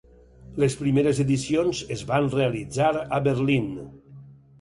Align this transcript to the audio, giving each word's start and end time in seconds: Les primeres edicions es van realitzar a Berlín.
Les 0.61 0.75
primeres 0.77 1.19
edicions 1.23 1.81
es 1.95 2.01
van 2.11 2.31
realitzar 2.37 2.89
a 3.19 3.21
Berlín. 3.29 3.69